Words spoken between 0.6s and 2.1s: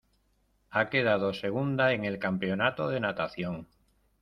Ha quedado segunda en